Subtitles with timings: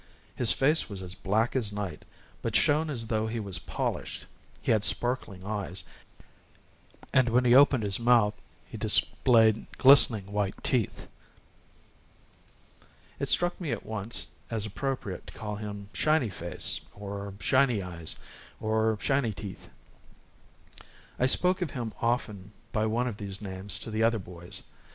[0.35, 2.05] His face was as black as night,
[2.41, 4.25] but shone as though it were polished;
[4.59, 5.83] he had sparkling eyes,
[7.13, 8.33] and when he opened his mouth,
[8.67, 11.07] he displayed glistening white teeth.
[13.19, 18.15] It struck me at once as appropriate to call him "Shiny Face," or "Shiny Eyes,"
[18.59, 19.69] or "Shiny Teeth,"
[20.79, 20.85] and
[21.19, 24.63] I spoke of him often by one of these names to the other boys.